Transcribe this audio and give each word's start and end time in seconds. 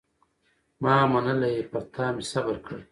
ما 0.81 0.93
منلی 1.11 1.49
یې 1.55 1.61
پر 1.71 1.83
تا 1.93 2.05
مي 2.13 2.23
صبر 2.31 2.55
کړی 2.65 2.79